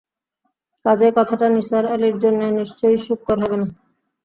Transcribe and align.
কাজেই 0.85 1.11
কথাটা 1.17 1.47
নিসার 1.49 1.85
আলির 1.93 2.15
জন্যে 2.23 2.47
নিশ্চয়ই 2.51 2.99
সুখকর 3.05 3.37
হবে 3.43 3.57
না। 3.57 3.67